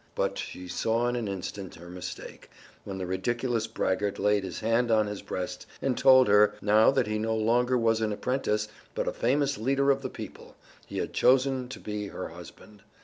[0.15, 2.49] But she saw in an instant her mistake,
[2.85, 7.05] when the ridiculous braggart laid his hand on his breast and told her, now that
[7.05, 10.55] he no longer was an apprentice but a famous leader of the people,
[10.87, 12.81] he had chosen to be her husband.